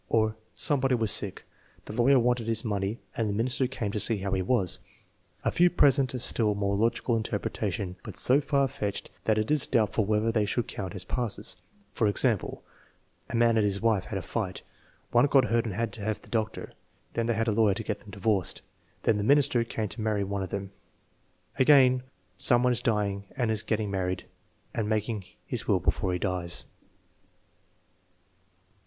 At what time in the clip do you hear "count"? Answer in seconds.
10.67-10.95